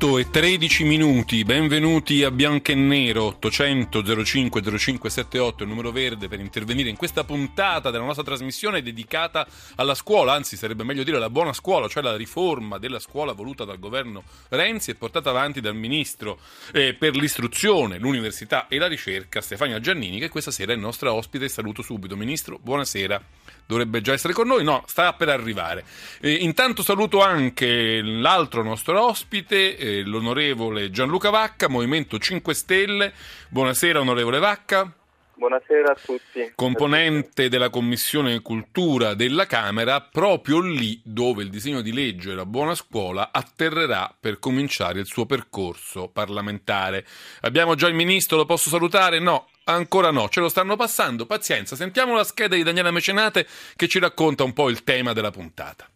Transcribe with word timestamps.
8 0.00 0.18
e 0.18 0.30
13 0.30 0.84
minuti, 0.84 1.42
benvenuti 1.42 2.22
a 2.22 2.30
Bianco 2.30 2.70
e 2.70 2.76
Nero 2.76 3.24
800 3.24 4.04
05 4.22 4.62
0578, 4.62 5.64
il 5.64 5.68
numero 5.68 5.90
verde 5.90 6.28
per 6.28 6.38
intervenire 6.38 6.88
in 6.88 6.96
questa 6.96 7.24
puntata 7.24 7.90
della 7.90 8.04
nostra 8.04 8.22
trasmissione 8.22 8.80
dedicata 8.80 9.44
alla 9.74 9.96
scuola, 9.96 10.34
anzi 10.34 10.56
sarebbe 10.56 10.84
meglio 10.84 11.02
dire 11.02 11.18
la 11.18 11.30
buona 11.30 11.52
scuola, 11.52 11.88
cioè 11.88 12.04
la 12.04 12.14
riforma 12.14 12.78
della 12.78 13.00
scuola 13.00 13.32
voluta 13.32 13.64
dal 13.64 13.80
governo 13.80 14.22
Renzi 14.50 14.92
e 14.92 14.94
portata 14.94 15.30
avanti 15.30 15.60
dal 15.60 15.74
ministro 15.74 16.38
eh, 16.72 16.94
per 16.94 17.16
l'istruzione, 17.16 17.98
l'università 17.98 18.68
e 18.68 18.78
la 18.78 18.86
ricerca 18.86 19.40
Stefania 19.40 19.80
Giannini 19.80 20.20
che 20.20 20.28
questa 20.28 20.52
sera 20.52 20.70
è 20.70 20.74
il 20.76 20.80
nostro 20.80 21.12
ospite, 21.12 21.48
saluto 21.48 21.82
subito. 21.82 22.16
Ministro, 22.16 22.60
buonasera 22.62 23.20
dovrebbe 23.68 24.00
già 24.00 24.14
essere 24.14 24.32
con 24.32 24.46
noi, 24.46 24.64
no, 24.64 24.82
sta 24.86 25.12
per 25.12 25.28
arrivare. 25.28 25.84
Eh, 26.22 26.32
intanto 26.32 26.82
saluto 26.82 27.20
anche 27.20 28.00
l'altro 28.02 28.62
nostro 28.62 29.04
ospite, 29.04 29.76
eh, 29.76 30.02
l'onorevole 30.04 30.90
Gianluca 30.90 31.28
Vacca, 31.28 31.68
Movimento 31.68 32.18
5 32.18 32.54
Stelle. 32.54 33.12
Buonasera 33.50 34.00
onorevole 34.00 34.38
Vacca. 34.38 34.90
Buonasera 35.34 35.92
a 35.92 35.96
tutti. 36.02 36.52
Componente 36.54 37.50
della 37.50 37.68
Commissione 37.68 38.40
Cultura 38.40 39.12
della 39.12 39.46
Camera, 39.46 40.00
proprio 40.00 40.60
lì 40.60 41.00
dove 41.04 41.42
il 41.42 41.50
disegno 41.50 41.82
di 41.82 41.92
legge 41.92 42.34
La 42.34 42.46
Buona 42.46 42.74
Scuola 42.74 43.28
atterrerà 43.30 44.12
per 44.18 44.38
cominciare 44.38 44.98
il 44.98 45.06
suo 45.06 45.26
percorso 45.26 46.08
parlamentare. 46.08 47.06
Abbiamo 47.42 47.74
già 47.74 47.86
il 47.86 47.94
Ministro, 47.94 48.38
lo 48.38 48.46
posso 48.46 48.70
salutare? 48.70 49.20
No, 49.20 49.46
Ancora 49.70 50.10
no, 50.10 50.30
ce 50.30 50.40
lo 50.40 50.48
stanno 50.48 50.76
passando. 50.76 51.26
Pazienza, 51.26 51.76
sentiamo 51.76 52.14
la 52.14 52.24
scheda 52.24 52.54
di 52.54 52.62
Daniela 52.62 52.90
Mecenate 52.90 53.46
che 53.76 53.86
ci 53.86 53.98
racconta 53.98 54.42
un 54.42 54.54
po' 54.54 54.70
il 54.70 54.82
tema 54.82 55.12
della 55.12 55.30
puntata. 55.30 55.86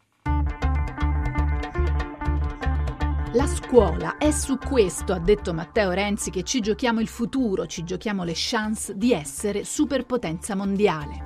La 3.35 3.47
scuola 3.47 4.19
è 4.19 4.31
su 4.31 4.59
questo, 4.59 5.15
ha 5.15 5.19
detto 5.19 5.55
Matteo 5.55 5.91
Renzi, 5.93 6.31
che 6.31 6.43
ci 6.43 6.61
giochiamo 6.61 7.01
il 7.01 7.09
futuro, 7.09 7.67
ci 7.67 7.83
giochiamo 7.83 8.25
le 8.25 8.35
chance 8.35 8.93
di 8.95 9.15
essere 9.15 9.65
superpotenza 9.65 10.55
mondiale. 10.55 11.23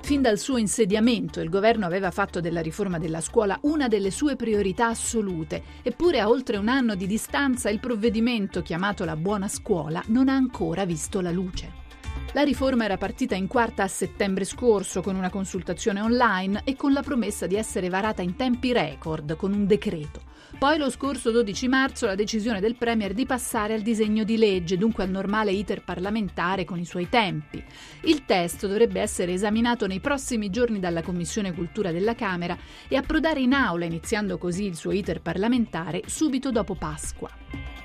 Fin 0.00 0.22
dal 0.22 0.38
suo 0.38 0.56
insediamento 0.56 1.40
il 1.40 1.50
governo 1.50 1.84
aveva 1.84 2.10
fatto 2.10 2.40
della 2.40 2.62
riforma 2.62 2.98
della 2.98 3.20
scuola 3.20 3.58
una 3.64 3.88
delle 3.88 4.10
sue 4.10 4.36
priorità 4.36 4.86
assolute, 4.86 5.62
eppure 5.82 6.20
a 6.20 6.30
oltre 6.30 6.56
un 6.56 6.68
anno 6.68 6.94
di 6.94 7.06
distanza 7.06 7.68
il 7.68 7.78
provvedimento 7.78 8.62
chiamato 8.62 9.04
la 9.04 9.16
buona 9.16 9.48
scuola 9.48 10.02
non 10.06 10.30
ha 10.30 10.34
ancora 10.34 10.86
visto 10.86 11.20
la 11.20 11.30
luce. 11.30 11.88
La 12.32 12.42
riforma 12.42 12.84
era 12.84 12.96
partita 12.96 13.34
in 13.34 13.46
quarta 13.46 13.82
a 13.82 13.88
settembre 13.88 14.44
scorso 14.44 15.02
con 15.02 15.16
una 15.16 15.30
consultazione 15.30 16.00
online 16.00 16.62
e 16.64 16.76
con 16.76 16.92
la 16.92 17.02
promessa 17.02 17.46
di 17.46 17.56
essere 17.56 17.88
varata 17.88 18.22
in 18.22 18.36
tempi 18.36 18.72
record 18.72 19.36
con 19.36 19.52
un 19.52 19.66
decreto. 19.66 20.20
Poi 20.58 20.78
lo 20.78 20.90
scorso 20.90 21.30
12 21.30 21.68
marzo 21.68 22.06
la 22.06 22.14
decisione 22.14 22.60
del 22.60 22.76
Premier 22.76 23.14
di 23.14 23.24
passare 23.24 23.74
al 23.74 23.80
disegno 23.80 24.24
di 24.24 24.36
legge, 24.36 24.76
dunque 24.76 25.04
al 25.04 25.10
normale 25.10 25.52
iter 25.52 25.82
parlamentare 25.82 26.64
con 26.64 26.78
i 26.78 26.84
suoi 26.84 27.08
tempi. 27.08 27.62
Il 28.02 28.24
testo 28.24 28.66
dovrebbe 28.66 29.00
essere 29.00 29.32
esaminato 29.32 29.86
nei 29.86 30.00
prossimi 30.00 30.50
giorni 30.50 30.78
dalla 30.78 31.02
Commissione 31.02 31.54
Cultura 31.54 31.92
della 31.92 32.14
Camera 32.14 32.56
e 32.88 32.96
approdare 32.96 33.40
in 33.40 33.52
aula, 33.52 33.84
iniziando 33.84 34.38
così 34.38 34.64
il 34.64 34.76
suo 34.76 34.92
iter 34.92 35.22
parlamentare, 35.22 36.02
subito 36.06 36.50
dopo 36.50 36.74
Pasqua. 36.74 37.30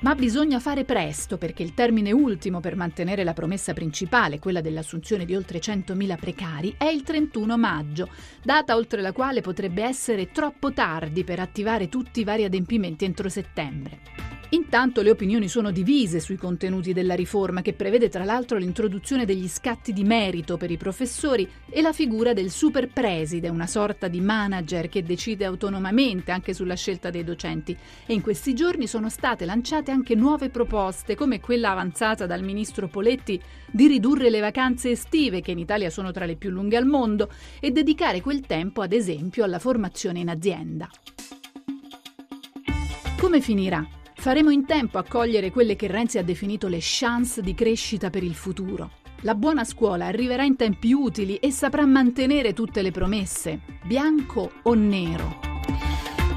Ma 0.05 0.13
bisogna 0.13 0.59
fare 0.59 0.83
presto 0.83 1.37
perché 1.37 1.63
il 1.63 1.73
termine 1.73 2.11
ultimo 2.11 2.59
per 2.59 2.75
mantenere 2.75 3.23
la 3.23 3.33
promessa 3.33 3.73
principale, 3.73 4.37
quella 4.37 4.61
dell'assunzione 4.61 5.25
di 5.25 5.33
oltre 5.33 5.59
100.000 5.59 6.17
precari, 6.17 6.75
è 6.77 6.85
il 6.85 7.01
31 7.01 7.57
maggio, 7.57 8.09
data 8.43 8.75
oltre 8.75 9.01
la 9.01 9.13
quale 9.13 9.41
potrebbe 9.41 9.83
essere 9.83 10.31
troppo 10.31 10.73
tardi 10.73 11.23
per 11.23 11.39
attivare 11.39 11.89
tutti 11.89 12.19
i 12.19 12.23
vari 12.23 12.43
adempimenti 12.55 13.05
entro 13.05 13.27
settembre. 13.29 13.99
Intanto 14.49 15.01
le 15.01 15.09
opinioni 15.09 15.49
sono 15.49 15.71
divise 15.71 16.19
sui 16.19 16.37
contenuti 16.37 16.93
della 16.93 17.15
riforma 17.15 17.61
che 17.61 17.73
prevede 17.73 18.09
tra 18.09 18.23
l'altro 18.23 18.57
l'introduzione 18.57 19.25
degli 19.25 19.47
scatti 19.47 19.91
di 19.91 20.03
merito 20.03 20.55
per 20.55 20.69
i 20.69 20.77
professori 20.77 21.49
e 21.67 21.81
la 21.81 21.91
figura 21.91 22.31
del 22.31 22.51
super 22.51 22.87
preside, 22.87 23.49
una 23.49 23.65
sorta 23.65 24.07
di 24.07 24.21
manager 24.21 24.87
che 24.87 25.03
decide 25.03 25.45
autonomamente 25.45 26.31
anche 26.31 26.53
sulla 26.53 26.75
scelta 26.75 27.09
dei 27.09 27.23
docenti. 27.23 27.75
E 28.05 28.13
in 28.13 28.21
questi 28.21 28.53
giorni 28.53 28.87
sono 28.87 29.09
state 29.09 29.45
lanciate 29.45 29.91
anche 29.91 30.15
nuove 30.15 30.49
proposte, 30.49 31.15
come 31.15 31.41
quella 31.41 31.71
avanzata 31.71 32.25
dal 32.25 32.43
ministro 32.43 32.87
Poletti 32.87 33.41
di 33.69 33.87
ridurre 33.87 34.29
le 34.29 34.39
vacanze 34.39 34.91
estive, 34.91 35.41
che 35.41 35.51
in 35.51 35.59
Italia 35.59 35.89
sono 35.89 36.11
tra 36.11 36.25
le 36.25 36.35
più 36.35 36.51
lunghe 36.51 36.77
al 36.77 36.85
mondo, 36.85 37.29
e 37.59 37.71
dedicare 37.71 38.21
quel 38.21 38.41
tempo, 38.41 38.81
ad 38.81 38.93
esempio, 38.93 39.43
alla 39.43 39.59
formazione 39.59 40.19
in 40.19 40.29
azienda. 40.29 40.87
Come 43.17 43.39
finirà? 43.39 43.85
Faremo 44.13 44.49
in 44.49 44.65
tempo 44.65 44.97
a 44.97 45.03
cogliere 45.03 45.49
quelle 45.49 45.75
che 45.75 45.87
Renzi 45.87 46.17
ha 46.17 46.23
definito 46.23 46.67
le 46.67 46.79
chance 46.79 47.41
di 47.41 47.53
crescita 47.53 48.09
per 48.09 48.23
il 48.23 48.35
futuro. 48.35 48.91
La 49.21 49.35
buona 49.35 49.63
scuola 49.63 50.05
arriverà 50.05 50.43
in 50.43 50.55
tempi 50.55 50.91
utili 50.93 51.37
e 51.37 51.49
saprà 51.49 51.85
mantenere 51.85 52.53
tutte 52.53 52.81
le 52.81 52.91
promesse, 52.91 53.61
bianco 53.83 54.51
o 54.63 54.73
nero. 54.73 55.54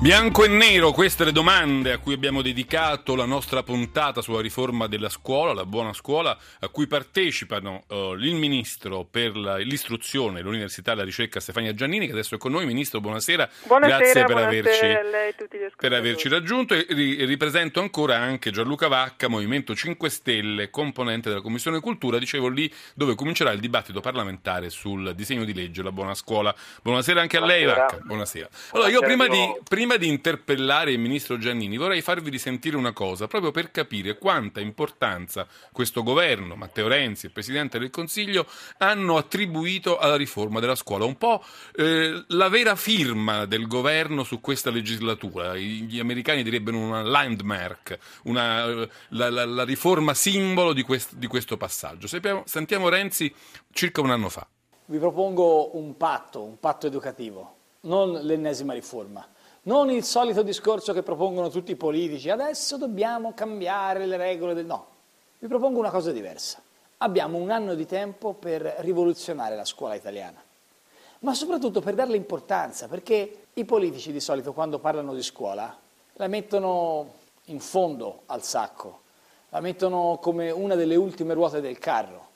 Bianco 0.01 0.45
e 0.45 0.49
nero, 0.49 0.93
queste 0.93 1.25
le 1.25 1.33
domande 1.33 1.91
a 1.91 1.99
cui 1.99 2.15
abbiamo 2.15 2.41
dedicato 2.41 3.17
la 3.17 3.25
nostra 3.25 3.65
puntata 3.65 4.23
sulla 4.23 4.41
riforma 4.41 4.87
della 4.87 5.09
scuola, 5.09 5.53
la 5.53 5.67
buona 5.67 5.93
scuola, 5.93 6.39
a 6.61 6.69
cui 6.69 6.87
partecipano 6.87 7.83
uh, 7.89 8.13
il 8.15 8.37
Ministro 8.37 9.05
per 9.05 9.37
la, 9.37 9.57
l'istruzione, 9.57 10.41
l'Università 10.41 10.93
e 10.93 10.95
la 10.95 11.03
ricerca 11.03 11.41
Stefania 11.41 11.75
Giannini, 11.75 12.07
che 12.07 12.13
adesso 12.13 12.37
è 12.37 12.39
con 12.39 12.53
noi. 12.53 12.65
Ministro, 12.65 13.01
buonasera. 13.01 13.49
buonasera 13.67 13.99
Grazie 13.99 14.25
per 14.25 14.35
buonasera 14.35 14.99
averci, 15.01 15.77
per 15.77 15.93
averci 15.93 16.29
raggiunto. 16.29 16.75
E 16.75 16.87
ri, 16.91 17.25
ripresento 17.25 17.81
ancora 17.81 18.19
anche 18.19 18.53
Gianluca 18.53 18.87
Vacca, 18.87 19.27
Movimento 19.27 19.75
5 19.75 20.09
Stelle, 20.09 20.71
componente 20.71 21.29
della 21.29 21.43
Commissione 21.43 21.81
Cultura, 21.81 22.19
dicevo 22.19 22.47
lì 22.47 22.73
dove 22.95 23.17
comincerà 23.17 23.51
il 23.51 23.59
dibattito 23.59 23.99
parlamentare 23.99 24.71
sul 24.71 25.13
disegno 25.17 25.45
di 25.45 25.53
legge 25.53 25.83
La 25.83 25.93
buona 25.93 26.15
scuola. 26.15 26.55
Buonasera 26.83 27.21
anche 27.21 27.37
a 27.37 27.45
lei, 27.45 27.65
Vacca. 27.65 27.99
Buonasera. 28.01 28.49
Allora, 28.71 28.89
io 28.91 29.01
prima 29.01 29.27
di, 29.27 29.57
prima 29.69 29.88
Prima 29.88 30.04
di 30.04 30.12
interpellare 30.12 30.93
il 30.93 30.99
ministro 30.99 31.38
Giannini 31.38 31.78
vorrei 31.78 32.03
farvi 32.03 32.28
risentire 32.28 32.76
una 32.76 32.93
cosa, 32.93 33.26
proprio 33.26 33.53
per 33.53 33.71
capire 33.71 34.19
quanta 34.19 34.60
importanza 34.60 35.47
questo 35.72 36.03
governo, 36.03 36.56
Matteo 36.56 36.88
Renzi 36.88 37.25
e 37.25 37.28
il 37.28 37.32
Presidente 37.32 37.78
del 37.78 37.88
Consiglio 37.88 38.47
hanno 38.76 39.16
attribuito 39.16 39.97
alla 39.97 40.16
riforma 40.16 40.60
della 40.60 40.75
scuola. 40.75 41.06
Un 41.06 41.16
po' 41.16 41.43
eh, 41.75 42.22
la 42.26 42.49
vera 42.50 42.76
firma 42.76 43.47
del 43.47 43.66
governo 43.66 44.25
su 44.25 44.43
questa 44.43 44.69
legislatura. 44.69 45.56
Gli 45.56 45.99
americani 45.99 46.43
direbbero 46.43 46.76
una 46.76 47.00
landmark, 47.00 47.99
una, 48.25 48.66
la, 48.66 49.31
la, 49.31 49.47
la, 49.47 49.65
riforma 49.65 50.12
simbolo 50.12 50.75
di, 50.75 50.82
quest, 50.82 51.15
di 51.15 51.26
questo 51.26 51.56
passaggio. 51.56 52.06
Sentiamo, 52.06 52.43
sentiamo 52.44 52.91
Renzi 52.91 53.34
circa 53.70 54.03
un 54.03 54.10
anno 54.10 54.28
fa. 54.28 54.47
Vi 54.84 54.99
propongo 54.99 55.78
un 55.78 55.97
patto, 55.97 56.43
un 56.43 56.60
patto 56.60 56.87
educativo, 56.87 57.55
non 57.81 58.12
l'ennesima 58.20 58.75
riforma 58.75 59.26
non 59.63 59.91
il 59.91 60.05
solito 60.05 60.43
discorso 60.43 60.93
che 60.93 61.03
propongono 61.03 61.51
tutti 61.51 61.73
i 61.73 61.77
politici, 61.77 62.31
adesso 62.31 62.77
dobbiamo 62.77 63.35
cambiare 63.35 64.07
le 64.07 64.17
regole 64.17 64.55
del... 64.55 64.67
No, 64.67 64.87
vi 65.38 65.47
propongo 65.47 65.79
una 65.79 65.91
cosa 65.91 66.11
diversa. 66.11 66.61
Abbiamo 66.99 67.38
un 67.38 67.50
anno 67.50 67.75
di 67.75 67.87
tempo 67.87 68.32
per 68.32 68.62
rivoluzionare 68.79 69.55
la 69.55 69.65
scuola 69.65 69.94
italiana, 69.94 70.43
ma 71.21 71.35
soprattutto 71.35 71.81
per 71.81 71.94
darle 71.94 72.17
importanza, 72.17 72.88
perché 72.88 73.47
i 73.55 73.65
politici 73.65 74.11
di 74.11 74.21
solito 74.21 74.53
quando 74.53 74.79
parlano 74.79 75.15
di 75.15 75.23
scuola 75.23 75.77
la 76.15 76.27
mettono 76.27 77.15
in 77.47 77.61
fondo 77.61 78.23
al 78.27 78.43
sacco, 78.43 79.03
la 79.50 79.61
mettono 79.61 80.19
come 80.21 80.50
una 80.50 80.75
delle 80.75 80.97
ultime 80.97 81.35
ruote 81.35 81.61
del 81.61 81.79
carro. 81.79 82.27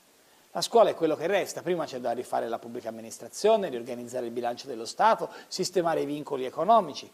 La 0.52 0.60
scuola 0.60 0.90
è 0.90 0.94
quello 0.94 1.16
che 1.16 1.26
resta, 1.26 1.62
prima 1.62 1.86
c'è 1.86 1.98
da 1.98 2.12
rifare 2.12 2.46
la 2.46 2.58
pubblica 2.58 2.90
amministrazione, 2.90 3.68
riorganizzare 3.68 4.26
il 4.26 4.32
bilancio 4.32 4.66
dello 4.66 4.84
Stato, 4.84 5.30
sistemare 5.48 6.02
i 6.02 6.06
vincoli 6.06 6.44
economici, 6.44 7.10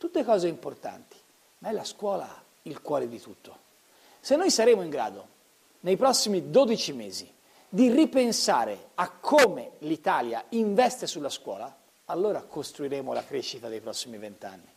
tutte 0.00 0.24
cose 0.24 0.48
importanti, 0.48 1.18
ma 1.58 1.68
è 1.68 1.72
la 1.72 1.84
scuola 1.84 2.26
il 2.62 2.80
cuore 2.80 3.06
di 3.06 3.20
tutto. 3.20 3.54
Se 4.18 4.34
noi 4.34 4.50
saremo 4.50 4.80
in 4.80 4.88
grado, 4.88 5.26
nei 5.80 5.98
prossimi 5.98 6.48
12 6.48 6.92
mesi, 6.94 7.30
di 7.68 7.90
ripensare 7.90 8.92
a 8.94 9.10
come 9.10 9.72
l'Italia 9.80 10.42
investe 10.50 11.06
sulla 11.06 11.28
scuola, 11.28 11.78
allora 12.06 12.40
costruiremo 12.40 13.12
la 13.12 13.22
crescita 13.22 13.68
dei 13.68 13.82
prossimi 13.82 14.16
vent'anni. 14.16 14.72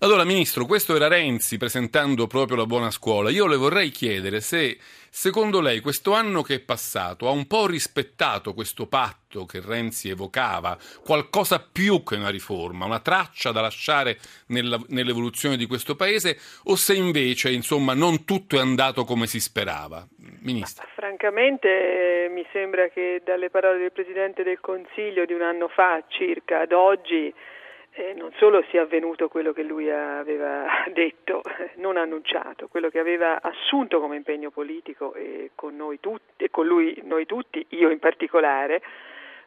Allora, 0.00 0.24
Ministro, 0.24 0.66
questo 0.66 0.94
era 0.96 1.08
Renzi 1.08 1.56
presentando 1.56 2.26
proprio 2.26 2.56
la 2.56 2.66
buona 2.66 2.90
scuola. 2.90 3.30
Io 3.30 3.46
le 3.46 3.56
vorrei 3.56 3.90
chiedere 3.90 4.40
se, 4.40 4.78
secondo 5.10 5.60
lei, 5.60 5.80
questo 5.80 6.12
anno 6.12 6.42
che 6.42 6.56
è 6.56 6.60
passato 6.60 7.28
ha 7.28 7.30
un 7.30 7.46
po' 7.46 7.66
rispettato 7.66 8.54
questo 8.54 8.86
patto 8.86 9.44
che 9.46 9.60
Renzi 9.64 10.08
evocava, 10.10 10.76
qualcosa 11.04 11.60
più 11.60 12.02
che 12.02 12.16
una 12.16 12.28
riforma, 12.28 12.84
una 12.84 13.00
traccia 13.00 13.50
da 13.50 13.60
lasciare 13.60 14.18
nella, 14.48 14.78
nell'evoluzione 14.88 15.56
di 15.56 15.66
questo 15.66 15.96
Paese, 15.96 16.38
o 16.64 16.76
se 16.76 16.94
invece, 16.94 17.50
insomma, 17.50 17.94
non 17.94 18.24
tutto 18.24 18.56
è 18.56 18.60
andato 18.60 19.04
come 19.04 19.26
si 19.26 19.40
sperava. 19.40 20.06
Ministro. 20.40 20.86
Francamente 20.94 22.28
mi 22.30 22.46
sembra 22.52 22.88
che 22.88 23.22
dalle 23.24 23.48
parole 23.48 23.78
del 23.78 23.92
Presidente 23.92 24.42
del 24.42 24.60
Consiglio 24.60 25.24
di 25.24 25.32
un 25.32 25.42
anno 25.42 25.68
fa 25.68 26.02
circa 26.08 26.60
ad 26.60 26.72
oggi 26.72 27.32
eh, 27.96 28.12
non 28.14 28.32
solo 28.38 28.64
sia 28.70 28.82
avvenuto 28.82 29.28
quello 29.28 29.52
che 29.52 29.62
lui 29.62 29.90
aveva 29.90 30.66
detto, 30.92 31.42
non 31.76 31.96
annunciato, 31.96 32.68
quello 32.68 32.88
che 32.88 32.98
aveva 32.98 33.40
assunto 33.40 34.00
come 34.00 34.16
impegno 34.16 34.50
politico 34.50 35.14
e 35.14 35.50
con, 35.54 35.76
noi 35.76 36.00
tutti, 36.00 36.44
e 36.44 36.50
con 36.50 36.66
lui 36.66 37.00
noi 37.04 37.26
tutti, 37.26 37.64
io 37.70 37.90
in 37.90 38.00
particolare, 38.00 38.82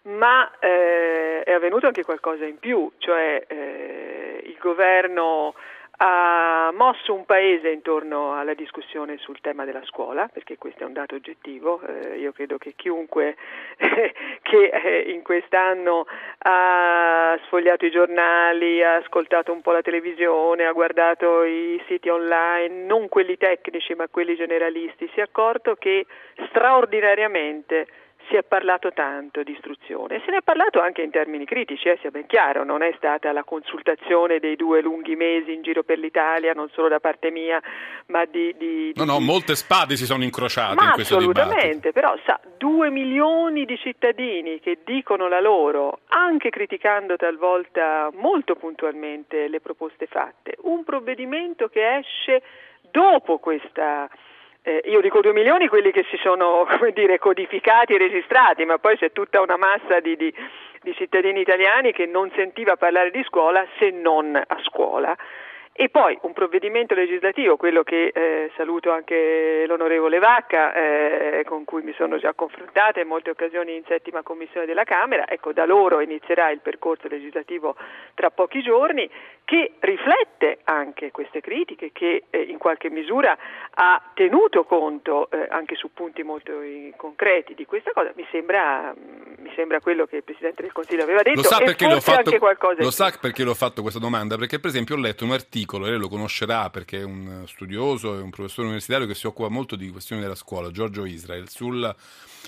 ma 0.04 0.50
eh, 0.60 1.44
è 1.44 1.52
avvenuto 1.52 1.88
anche 1.88 2.04
qualcosa 2.04 2.46
in 2.46 2.58
più, 2.60 2.90
cioè 2.98 3.44
eh, 3.48 4.42
il 4.46 4.58
governo 4.60 5.54
ha 5.98 6.72
mosso 6.74 7.14
un 7.14 7.26
paese 7.26 7.70
intorno 7.70 8.34
alla 8.34 8.54
discussione 8.54 9.18
sul 9.18 9.40
tema 9.42 9.66
della 9.66 9.84
scuola, 9.86 10.28
perché 10.28 10.58
questo 10.58 10.84
è 10.84 10.86
un 10.86 10.94
dato 10.94 11.16
oggettivo. 11.16 11.82
Eh, 11.82 12.20
io 12.20 12.32
credo 12.34 12.58
che 12.58 12.74
chiunque 12.76 13.36
che 13.78 14.70
eh, 14.70 15.12
in 15.12 15.24
quest'anno 15.24 16.06
ha 16.40 17.40
sfogliato 17.46 17.86
i 17.86 17.92
giornali, 17.92 18.84
ha 18.84 18.96
ascoltato 18.96 19.52
un 19.52 19.62
po' 19.62 19.72
la 19.72 19.82
televisione, 19.82 20.66
ha 20.66 20.72
guardato 20.72 21.44
i 21.44 21.82
siti 21.88 22.10
online, 22.10 22.86
non 22.86 23.10
quelli 23.10 23.38
tecnici 23.38 23.96
ma 23.96 24.08
quelli 24.08 24.36
generalisti, 24.36 25.10
si 25.14 25.20
è 25.20 25.24
accorto 25.24 25.76
che 25.76 26.06
straordinariamente 26.50 27.88
si 28.30 28.36
è 28.36 28.44
parlato 28.44 28.92
tanto 28.92 29.44
di 29.44 29.52
istruzione, 29.52 30.22
se 30.26 30.32
ne 30.32 30.38
è 30.38 30.42
parlato 30.42 30.80
anche 30.80 31.02
in 31.02 31.12
termini 31.12 31.46
critici, 31.46 31.88
eh, 31.88 31.98
sia 32.02 32.12
ben 32.12 32.26
chiaro, 32.26 32.64
non 32.64 32.82
è 32.82 32.94
stata 32.98 33.32
la 33.32 33.44
consultazione 33.44 34.40
dei 34.40 34.56
due 34.56 34.82
lunghi 34.82 35.16
mesi 35.16 35.54
in 35.54 35.62
giro 35.62 35.84
per 35.84 35.98
l'Italia, 35.98 36.54
non 36.54 36.70
solo 36.70 36.88
da 36.88 37.00
parte 37.00 37.32
mia, 37.32 37.62
ma 38.08 38.26
di... 38.26 38.54
di, 38.58 38.92
no, 38.96 39.06
no, 39.06 39.20
molte 39.20 39.56
spade 39.56 39.96
si 39.96 40.06
sono 40.06 40.24
incrociate 40.24 40.76
ma 40.76 40.86
in 40.86 40.92
questo 40.92 41.18
assolutamente, 41.18 41.92
però 41.92 42.18
sa, 42.26 42.40
due 42.58 42.90
milioni 42.90 43.66
di 43.66 43.78
cittadini 43.78 44.60
che 44.60 44.80
dicono 44.84 45.28
la 45.28 45.40
loro, 45.40 46.00
anche 46.08 46.50
criticando 46.50 47.16
talvolta 47.16 48.10
molto 48.14 48.56
puntualmente 48.56 49.48
le 49.48 49.62
proposte 49.62 50.08
fatte, 50.08 50.56
un 50.62 50.84
provvedimento 50.84 51.68
che 51.68 51.98
esce 51.98 52.42
dopo 52.92 53.38
questa 53.38 54.10
eh, 54.68 54.82
io 54.90 55.00
dico 55.00 55.22
2 55.22 55.32
milioni 55.32 55.70
quelli 55.70 55.92
che 55.92 56.06
si 56.10 56.18
sono 56.18 56.68
dire, 56.94 57.20
codificati 57.20 57.94
e 57.94 57.98
registrati, 57.98 58.66
ma 58.66 58.78
poi 58.78 58.98
c'è 58.98 59.14
tutta 59.14 59.40
una 59.40 59.56
massa 59.56 60.02
di, 60.02 60.18
di, 60.18 60.34
di 60.82 60.94
cittadini 60.94 61.40
italiani 61.40 61.94
che 61.94 62.06
non 62.06 62.30
sentiva 62.36 62.76
parlare 62.76 63.10
di 63.10 63.24
scuola 63.24 63.66
se 63.80 63.92
non 63.92 64.36
a 64.36 64.58
scuola. 64.64 65.16
E 65.80 65.90
poi 65.90 66.18
un 66.24 66.34
provvedimento 66.34 66.96
legislativo, 66.96 67.56
quello 67.56 67.84
che 67.84 68.08
eh, 68.08 68.52
saluto 68.58 68.92
anche 68.92 69.64
l'onorevole 69.68 70.18
Vacca, 70.18 70.74
eh, 70.74 71.44
con 71.46 71.66
cui 71.66 71.84
mi 71.84 71.94
sono 71.94 72.18
già 72.18 72.34
confrontata 72.34 73.00
in 73.00 73.08
molte 73.08 73.30
occasioni 73.30 73.76
in 73.76 73.84
settima 73.88 74.24
commissione 74.24 74.66
della 74.66 74.86
Camera, 74.86 75.28
ecco 75.30 75.54
da 75.54 75.66
loro 75.66 76.02
inizierà 76.02 76.50
il 76.50 76.62
percorso 76.62 77.08
legislativo 77.08 77.76
tra 78.16 78.32
pochi 78.32 78.64
giorni, 78.64 79.08
che 79.48 79.76
riflette 79.80 80.60
anche 80.66 81.10
queste 81.10 81.40
critiche, 81.40 81.92
che 81.94 82.26
eh, 82.30 82.42
in 82.42 82.58
qualche 82.58 82.90
misura 82.90 83.38
ha 83.76 84.12
tenuto 84.14 84.66
conto 84.66 85.32
eh, 85.32 85.48
anche 85.50 85.76
su 85.76 85.94
punti 85.94 86.22
molto 86.22 86.60
eh, 86.60 86.92
concreti 86.98 87.54
di 87.56 87.66
questa 87.66 87.92
cosa, 87.94 88.12
mi 88.18 88.28
sembra, 88.30 88.94
mm, 88.94 89.44
mi 89.44 89.50
sembra, 89.56 89.80
quello 89.80 90.06
che 90.06 90.18
il 90.18 90.24
Presidente 90.24 90.64
del 90.64 90.74
Consiglio 90.74 91.04
aveva 91.04 91.22
detto 91.22 91.40
lo 91.40 91.48
sa 91.48 91.60
perché 91.60 91.90
forse 91.90 92.12
fatto, 92.12 92.74
Lo 92.80 92.92
sa 92.92 93.10
perché 93.22 93.46
l'ho 93.46 93.54
fatto 93.54 93.82
questa 93.82 94.00
domanda? 94.00 94.36
Perché 94.36 94.60
per 94.60 94.70
esempio 94.70 94.96
ho 94.96 95.00
letto 95.00 95.24
un 95.24 95.32
articolo 95.32 95.86
lei 95.86 95.98
lo 95.98 96.10
conoscerà 96.10 96.70
perché 96.70 97.00
è 97.00 97.04
un 97.06 97.44
studioso 97.48 98.18
e 98.18 98.20
un 98.20 98.30
professore 98.30 98.68
universitario 98.68 99.08
che 99.08 99.16
si 99.16 99.28
occupa 99.28 99.48
molto 99.48 99.78
di 99.78 99.90
questioni 99.92 100.22
della 100.22 100.36
scuola, 100.36 100.72
Giorgio 100.72 101.06
Israel, 101.06 101.48
sul 101.48 101.96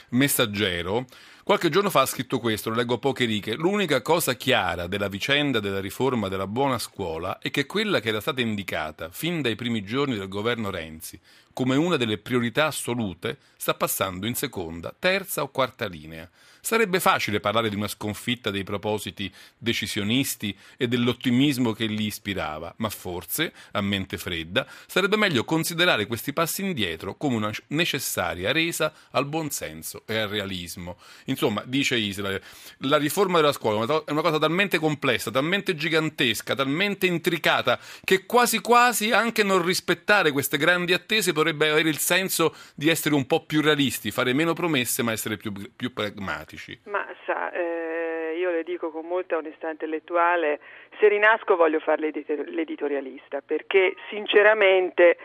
messaggero. 0.10 1.06
Qualche 1.50 1.70
giorno 1.70 1.90
fa 1.90 2.02
ha 2.02 2.06
scritto 2.06 2.38
questo, 2.38 2.70
lo 2.70 2.76
leggo 2.76 2.94
a 2.94 3.00
poche 3.00 3.26
righe. 3.26 3.56
L'unica 3.56 4.04
cosa 4.04 4.36
chiara 4.36 4.86
della 4.86 5.08
vicenda 5.08 5.60
della 5.60 5.80
riforma 5.80 6.28
della 6.28 6.46
buona 6.46 6.78
scuola 6.78 7.40
è 7.40 7.50
che 7.50 7.66
quella 7.66 8.00
che 8.00 8.10
era 8.10 8.22
stata 8.22 8.40
indicata 8.40 9.10
fin 9.10 9.42
dai 9.42 9.56
primi 9.56 9.84
giorni 9.84 10.16
del 10.16 10.28
governo 10.28 10.70
Renzi 10.70 11.20
come 11.60 11.76
una 11.76 11.98
delle 11.98 12.18
priorità 12.18 12.68
assolute 12.68 13.38
sta 13.58 13.74
passando 13.74 14.26
in 14.26 14.34
seconda, 14.34 14.96
terza 14.98 15.44
o 15.44 15.50
quarta 15.50 15.88
linea. 15.88 16.30
Sarebbe 16.62 17.00
facile 17.02 17.40
parlare 17.42 17.70
di 17.70 17.76
una 17.76 17.88
sconfitta 17.88 18.52
dei 18.52 18.64
propositi 18.64 19.30
decisionisti 19.58 20.56
e 20.78 20.88
dell'ottimismo 20.88 21.74
che 21.74 21.86
li 21.86 22.06
ispirava, 22.06 22.74
ma 22.78 22.90
forse, 22.90 23.54
a 23.72 23.82
mente 23.82 24.18
fredda, 24.18 24.66
sarebbe 24.88 25.18
meglio 25.18 25.44
considerare 25.44 26.06
questi 26.06 26.32
passi 26.32 26.64
indietro 26.64 27.16
come 27.16 27.36
una 27.36 27.52
necessaria 27.68 28.54
resa 28.54 28.94
al 29.12 29.26
buonsenso 29.26 30.04
e 30.06 30.18
al 30.18 30.30
realismo. 30.30 30.98
Insomma, 31.26 31.64
dice 31.66 31.98
Israele, 31.98 32.44
la 32.80 32.98
riforma 32.98 33.40
della 33.40 33.54
scuola 33.54 34.04
è 34.06 34.12
una 34.12 34.22
cosa 34.22 34.38
talmente 34.38 34.80
complessa, 34.80 35.32
talmente 35.32 35.76
gigantesca, 35.76 36.56
talmente 36.56 37.06
intricata, 37.06 37.80
che 38.04 38.26
quasi 38.26 38.60
quasi 38.60 39.12
anche 39.12 39.44
non 39.44 39.64
rispettare 39.64 40.32
queste 40.32 40.58
grandi 40.58 40.94
attese 40.94 41.34
potrebbe 41.34 41.48
avere 41.50 41.90
il 41.90 41.98
senso 41.98 42.54
di 42.76 42.90
essere 42.90 43.16
un 43.16 43.26
po' 43.26 43.46
più 43.46 43.62
realisti, 43.62 44.12
fare 44.12 44.34
meno 44.34 44.54
promesse 44.54 45.04
ma 45.04 45.12
essere 45.12 45.38
più, 45.38 45.52
più 45.76 45.94
pragmatici? 45.94 46.82
Ma 46.86 47.06
sa, 47.26 47.52
eh, 47.52 48.36
io 48.38 48.52
le 48.52 48.64
dico 48.64 48.90
con 48.92 49.06
molta 49.06 49.38
onestà 49.38 49.70
intellettuale, 49.70 50.60
se 51.00 51.08
rinasco 51.08 51.56
voglio 51.56 51.80
fare 51.80 52.12
l'editorialista, 52.48 53.42
perché 53.46 53.96
sinceramente 54.10 55.18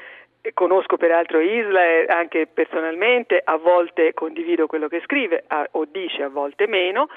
conosco 0.52 0.96
peraltro 0.96 1.40
Isla 1.40 1.80
anche 2.08 2.46
personalmente, 2.46 3.40
a 3.42 3.56
volte 3.56 4.12
condivido 4.12 4.66
quello 4.66 4.88
che 4.88 5.00
scrive 5.04 5.44
a, 5.46 5.66
o 5.72 5.86
dice, 5.90 6.22
a 6.22 6.28
volte 6.28 6.66
meno. 6.66 7.08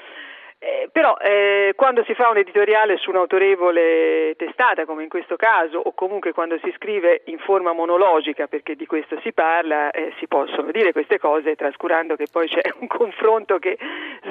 Eh, 0.60 0.88
però 0.90 1.16
eh, 1.18 1.72
quando 1.76 2.02
si 2.02 2.14
fa 2.14 2.30
un 2.30 2.36
editoriale 2.36 2.96
su 2.96 3.10
un'autorevole 3.10 4.34
testata, 4.36 4.86
come 4.86 5.04
in 5.04 5.08
questo 5.08 5.36
caso, 5.36 5.78
o 5.78 5.92
comunque 5.94 6.32
quando 6.32 6.58
si 6.64 6.72
scrive 6.74 7.22
in 7.26 7.38
forma 7.38 7.72
monologica, 7.72 8.48
perché 8.48 8.74
di 8.74 8.84
questo 8.84 9.20
si 9.20 9.32
parla, 9.32 9.92
eh, 9.92 10.12
si 10.18 10.26
possono 10.26 10.72
dire 10.72 10.90
queste 10.90 11.18
cose, 11.20 11.54
trascurando 11.54 12.16
che 12.16 12.26
poi 12.30 12.48
c'è 12.48 12.72
un 12.80 12.88
confronto 12.88 13.58
che 13.60 13.78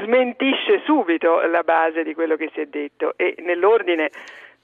smentisce 0.04 0.82
subito 0.84 1.40
la 1.48 1.64
base 1.64 2.04
di 2.04 2.14
quello 2.14 2.36
che 2.36 2.50
si 2.54 2.60
è 2.60 2.66
detto. 2.66 3.14
E 3.16 3.36
nell'ordine 3.40 4.10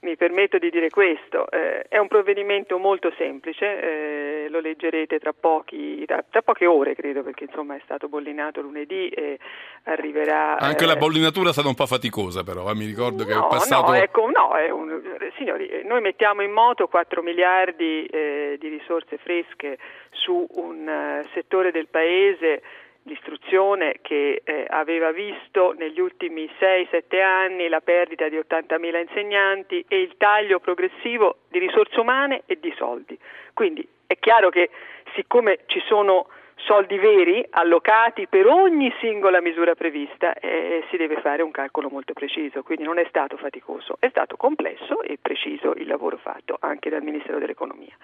mi 0.04 0.16
permetto 0.16 0.58
di 0.58 0.68
dire 0.68 0.90
questo, 0.90 1.50
eh, 1.50 1.82
è 1.88 1.96
un 1.96 2.08
provvedimento 2.08 2.78
molto 2.78 3.10
semplice, 3.16 3.64
eh, 3.64 4.48
lo 4.50 4.60
leggerete 4.60 5.18
tra, 5.18 5.32
pochi, 5.32 6.04
tra, 6.04 6.22
tra, 6.28 6.42
poche 6.42 6.66
ore 6.66 6.94
credo 6.94 7.22
perché 7.22 7.44
insomma 7.44 7.74
è 7.74 7.80
stato 7.84 8.08
bollinato 8.08 8.60
lunedì 8.60 9.08
e 9.08 9.38
arriverà... 9.84 10.58
Anche 10.58 10.84
eh, 10.84 10.86
la 10.86 10.96
bollinatura 10.96 11.48
è 11.48 11.52
stata 11.52 11.68
un 11.68 11.74
po' 11.74 11.86
faticosa 11.86 12.44
però, 12.44 12.70
eh, 12.70 12.74
mi 12.74 12.84
ricordo 12.84 13.22
no, 13.22 13.28
che 13.28 13.34
è 13.34 13.48
passato... 13.48 13.92
No, 13.92 13.96
ecco, 13.96 14.30
no 14.30 14.50
un, 14.74 15.02
signori, 15.38 15.82
noi 15.84 16.02
mettiamo 16.02 16.42
in 16.42 16.52
moto 16.52 16.86
4 16.86 17.22
miliardi 17.22 18.04
eh, 18.04 18.58
di 18.60 18.68
risorse 18.68 19.16
fresche 19.16 19.78
su 20.10 20.46
un 20.48 20.86
uh, 20.86 21.26
settore 21.32 21.70
del 21.70 21.88
Paese 21.88 22.62
l'istruzione 23.04 23.96
che 24.02 24.42
eh, 24.44 24.66
aveva 24.68 25.12
visto 25.12 25.74
negli 25.76 26.00
ultimi 26.00 26.48
6-7 26.58 27.22
anni 27.22 27.68
la 27.68 27.80
perdita 27.80 28.28
di 28.28 28.36
80.000 28.36 29.00
insegnanti 29.00 29.84
e 29.88 30.00
il 30.00 30.14
taglio 30.16 30.58
progressivo 30.58 31.38
di 31.48 31.58
risorse 31.58 32.00
umane 32.00 32.42
e 32.46 32.58
di 32.60 32.72
soldi. 32.76 33.18
Quindi 33.52 33.86
è 34.06 34.16
chiaro 34.18 34.48
che 34.48 34.70
siccome 35.14 35.60
ci 35.66 35.80
sono 35.86 36.28
soldi 36.56 36.96
veri 36.96 37.44
allocati 37.50 38.26
per 38.26 38.46
ogni 38.46 38.92
singola 39.00 39.40
misura 39.40 39.74
prevista 39.74 40.34
eh, 40.34 40.84
si 40.88 40.96
deve 40.96 41.20
fare 41.20 41.42
un 41.42 41.50
calcolo 41.50 41.90
molto 41.90 42.14
preciso, 42.14 42.62
quindi 42.62 42.84
non 42.84 42.98
è 42.98 43.04
stato 43.08 43.36
faticoso, 43.36 43.96
è 43.98 44.08
stato 44.08 44.36
complesso 44.36 45.02
e 45.02 45.18
preciso 45.20 45.74
il 45.74 45.86
lavoro 45.86 46.16
fatto 46.16 46.56
anche 46.60 46.88
dal 46.88 47.02
Ministero 47.02 47.38
dell'Economia. 47.38 47.94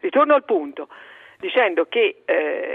Ritorno 0.00 0.34
al 0.34 0.44
punto 0.44 0.88
dicendo 1.38 1.86
che 1.86 2.22
eh, 2.24 2.67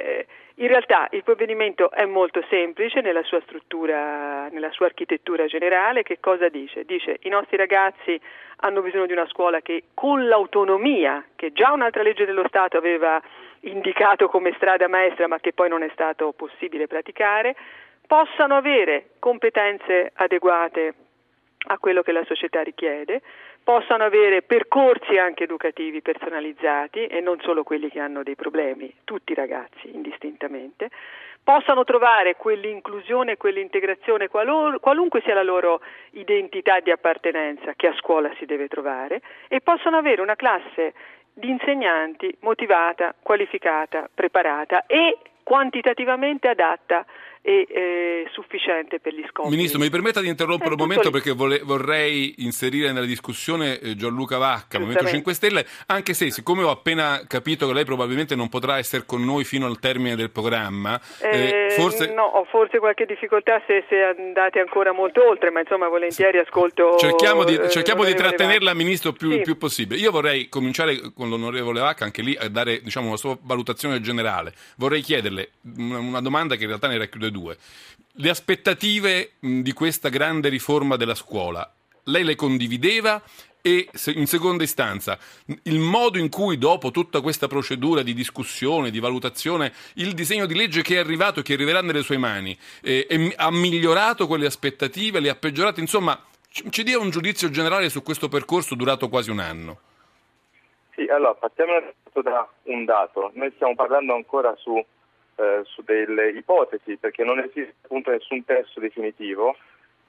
in 0.64 0.70
realtà 0.70 1.10
il 1.12 1.24
provvedimento 1.24 1.92
è 1.92 2.06
molto 2.06 2.42
semplice 2.50 3.02
nella 3.02 3.22
sua 3.24 3.42
struttura, 3.42 4.48
nella 4.48 4.72
sua 4.72 4.86
architettura 4.86 5.46
generale. 5.46 6.04
Che 6.04 6.22
cosa 6.22 6.48
dice? 6.48 6.86
Dice 6.86 7.18
i 7.24 7.30
nostri 7.30 7.58
ragazzi 7.58 8.20
hanno 8.58 8.82
bisogno 8.82 9.06
di 9.06 9.12
una 9.12 9.28
scuola 9.28 9.60
che 9.60 9.84
con 9.94 10.26
l'autonomia, 10.26 11.26
che 11.36 11.52
già 11.52 11.74
un'altra 11.74 12.02
legge 12.02 12.26
dello 12.26 12.48
Stato 12.48 12.78
aveva 12.78 13.22
indicato 13.62 14.30
come 14.30 14.54
strada 14.56 14.88
maestra 14.88 15.28
ma 15.28 15.40
che 15.40 15.52
poi 15.52 15.68
non 15.68 15.84
è 15.84 15.90
stato 15.92 16.32
possibile 16.32 16.88
praticare, 16.88 17.58
possano 18.08 18.56
avere 18.56 19.10
competenze 19.20 20.12
adeguate 20.14 20.94
a 21.68 21.78
quello 21.78 22.04
che 22.04 22.14
la 22.14 22.24
società 22.24 22.62
richiede, 22.62 23.22
possano 23.64 24.04
avere 24.04 24.42
percorsi 24.42 25.18
anche 25.18 25.44
educativi 25.44 26.02
personalizzati 26.02 27.08
e 27.08 27.22
non 27.22 27.40
solo 27.42 27.64
quelli 27.64 27.90
che 27.90 28.00
hanno 28.00 28.24
dei 28.24 28.36
problemi, 28.36 28.94
tutti 29.04 29.32
i 29.32 29.36
ragazzi 29.36 29.94
indistintamente, 29.94 30.90
possano 31.44 31.84
trovare 31.84 32.36
quell'inclusione, 32.36 33.38
quell'integrazione, 33.38 34.28
qualunque 34.28 35.22
sia 35.22 35.34
la 35.34 35.44
loro 35.44 35.82
identità 36.12 36.80
di 36.80 36.92
appartenenza 36.92 37.74
che 37.76 37.88
a 37.88 37.96
scuola 37.96 38.34
si 38.38 38.46
deve 38.46 38.68
trovare 38.68 39.22
e 39.48 39.60
possano 39.62 39.98
avere 39.98 40.22
una 40.22 40.36
classe 40.36 40.94
di 41.34 41.50
insegnanti 41.50 42.36
motivata, 42.42 43.14
qualificata, 43.22 44.10
preparata 44.14 44.86
e 44.86 45.18
quantitativamente 45.44 46.48
adatta 46.48 47.06
e 47.46 47.68
eh, 47.70 48.28
sufficiente 48.32 49.02
per 49.02 49.14
gli 49.14 49.24
scopi. 49.30 49.50
Ministro, 49.50 49.78
mi 49.78 49.90
permetta 49.90 50.22
di 50.22 50.30
interrompere 50.30 50.72
un 50.72 50.78
momento 50.78 51.12
perché 51.12 51.34
vole, 51.34 51.60
vorrei 51.60 52.36
inserire 52.38 52.94
nella 52.94 53.06
discussione 53.06 53.80
eh, 53.80 53.96
Gianluca 53.98 54.38
Vacca, 54.38 54.80
Movimento 54.80 55.06
5 55.06 55.34
Stelle, 55.34 55.66
anche 55.88 56.14
se 56.14 56.32
siccome 56.32 56.64
ho 56.64 56.70
appena 56.70 57.22
capito 57.28 57.68
che 57.68 57.74
lei 57.74 57.84
probabilmente 57.84 58.36
non 58.36 58.48
potrà 58.48 58.78
essere 58.78 59.04
con 59.06 59.26
noi 59.26 59.44
fino 59.44 59.66
al 59.66 59.78
termine 59.80 60.16
del 60.16 60.32
programma, 60.32 61.00
eh, 61.22 61.68
forse... 61.72 62.14
No, 62.14 62.24
ho 62.24 62.46
forse 62.46 62.80
qualche 62.80 63.06
difficoltà 63.06 63.62
se, 63.68 63.84
se, 63.90 64.02
andate 64.02 64.62
ancora 64.62 64.94
molto 64.94 65.28
oltre, 65.28 65.52
ma 65.52 65.60
insomma 65.60 65.90
volentieri 65.90 66.38
ascolto... 66.38 66.96
Cerchiamo 66.98 67.44
di, 67.44 67.60
cerchiamo 67.70 68.06
di 68.06 68.14
trattenerla, 68.14 68.74
Ministro, 68.74 69.12
più, 69.12 69.32
sì. 69.32 69.42
più 69.42 69.58
possibile. 69.58 70.00
Io 70.00 70.12
vorrei 70.12 70.48
cominciare 70.48 71.12
con 71.14 71.28
l'onorevole 71.28 71.82
Vacca, 71.82 72.06
anche 72.06 72.22
lì 72.22 72.38
a 72.40 72.48
dare 72.48 72.80
diciamo, 72.80 73.08
una 73.08 73.18
sua 73.18 73.38
valutazione 73.42 74.00
generale. 74.00 74.54
Vorrei 74.78 75.02
chiederle 75.02 75.50
una, 75.76 76.00
una 76.00 76.22
domanda 76.22 76.56
che 76.56 76.62
in 76.62 76.70
realtà 76.70 76.88
ne 76.88 76.98
racchiude 76.98 77.32
due. 77.34 77.58
Le 78.14 78.30
aspettative 78.30 79.34
di 79.40 79.74
questa 79.74 80.08
grande 80.08 80.48
riforma 80.48 80.96
della 80.96 81.16
scuola, 81.16 81.70
lei 82.04 82.24
le 82.24 82.36
condivideva? 82.36 83.22
E 83.66 83.90
in 84.16 84.28
seconda 84.28 84.64
istanza, 84.64 85.18
il 85.64 85.80
modo 85.80 86.18
in 86.18 86.28
cui 86.28 86.58
dopo 86.58 86.92
tutta 86.92 87.22
questa 87.22 87.48
procedura 87.48 88.02
di 88.02 88.14
discussione, 88.14 88.92
di 88.92 89.00
valutazione, 89.00 89.72
il 89.96 90.14
disegno 90.14 90.46
di 90.46 90.54
legge 90.54 90.82
che 90.82 90.96
è 90.96 91.00
arrivato 91.00 91.40
e 91.40 91.44
che 91.44 91.54
arriverà 91.54 91.82
nelle 91.82 92.04
sue 92.04 92.18
mani 92.18 92.58
eh, 92.82 93.34
ha 93.38 93.50
migliorato 93.52 94.28
quelle 94.28 94.48
aspettative, 94.48 95.22
le 95.22 95.30
ha 95.30 95.36
peggiorate? 95.36 95.80
Insomma, 95.80 96.22
ci 96.50 96.84
dia 96.84 97.00
un 97.00 97.10
giudizio 97.10 97.50
generale 97.50 97.88
su 97.88 98.04
questo 98.04 98.28
percorso 98.28 98.76
durato 98.76 99.08
quasi 99.08 99.32
un 99.32 99.40
anno. 99.40 99.80
Sì, 100.94 101.08
allora 101.08 101.34
partiamo 101.34 101.72
da 102.22 102.48
un 102.64 102.86
dato. 102.86 103.32
Noi 103.34 103.50
stiamo 103.56 103.76
parlando 103.76 104.14
ancora 104.14 104.54
su 104.58 104.74
eh, 105.36 105.62
su 105.64 105.82
delle 105.84 106.30
ipotesi 106.30 106.98
perché 106.98 107.24
non 107.24 107.40
esiste 107.40 107.76
appunto 107.84 108.12
nessun 108.12 108.44
testo 108.46 108.80
definitivo 108.80 109.56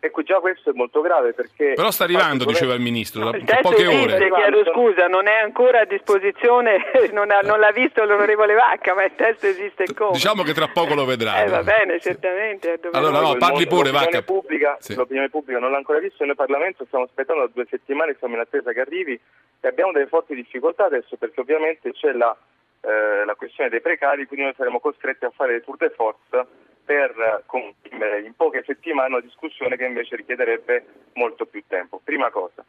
Ecco, 0.05 0.23
già 0.23 0.39
questo 0.39 0.69
è 0.69 0.73
molto 0.75 1.01
grave 1.01 1.33
perché... 1.33 1.73
Però 1.73 1.91
sta 1.91 2.05
arrivando, 2.05 2.45
diceva 2.45 2.75
il 2.75 2.81
Ministro, 2.83 3.31
da 3.31 3.39
il 3.39 3.59
poche 3.63 3.87
ore. 3.87 4.17
Esiste, 4.17 4.31
chiedo 4.35 4.71
scusa, 4.71 5.07
non 5.07 5.27
è 5.27 5.39
ancora 5.39 5.81
a 5.81 5.85
disposizione, 5.87 6.77
non, 7.13 7.31
ha, 7.31 7.41
non 7.41 7.59
l'ha 7.59 7.73
visto 7.73 8.05
l'onorevole 8.05 8.53
Vacca, 8.53 8.93
ma 8.93 9.05
il 9.05 9.13
testo 9.17 9.47
esiste 9.47 9.95
come. 9.95 10.11
Diciamo 10.13 10.43
che 10.43 10.53
tra 10.53 10.69
poco 10.69 10.93
lo 10.93 11.07
vedrà. 11.07 11.43
Eh, 11.43 11.49
va 11.49 11.63
bene, 11.63 11.99
certamente. 12.01 12.79
Allora, 12.93 13.19
no, 13.19 13.37
parli 13.37 13.67
pure, 13.67 13.93
Vacca. 13.93 14.21
Pubblica, 14.21 14.77
sì. 14.79 14.95
L'opinione 14.95 15.31
pubblica 15.31 15.59
non 15.59 15.71
l'ha 15.71 15.79
ancora 15.79 16.01
visto, 16.01 16.23
noi 16.27 16.35
Parlamento 16.35 16.85
stiamo 16.85 17.07
aspettando 17.07 17.47
da 17.47 17.51
due 17.55 17.67
settimane, 17.71 18.15
siamo 18.19 18.35
in 18.35 18.41
attesa 18.41 18.73
che 18.73 18.81
arrivi 18.81 19.19
e 19.59 19.67
abbiamo 19.69 19.93
delle 19.93 20.09
forti 20.09 20.35
difficoltà 20.35 20.85
adesso 20.85 21.17
perché 21.17 21.41
ovviamente 21.41 21.93
c'è 21.93 22.13
la 22.13 22.37
eh, 22.85 23.25
la 23.25 23.35
questione 23.35 23.71
dei 23.71 23.81
precari, 23.81 24.27
quindi 24.27 24.45
noi 24.45 24.55
saremo 24.55 24.81
costretti 24.81 25.25
a 25.25 25.31
fare 25.31 25.53
le 25.53 25.61
tour 25.63 25.77
de 25.77 25.91
force 25.91 26.47
per 26.85 27.43
comprimere 27.47 28.21
in 28.21 28.35
poche 28.35 28.63
settimane 28.65 29.09
una 29.09 29.21
discussione 29.21 29.77
che 29.77 29.87
invece 29.87 30.17
richiederebbe 30.17 30.85
molto 31.15 31.47
più 31.47 31.63
tempo. 31.67 32.01
Prima 32.03 32.31
cosa. 32.31 32.65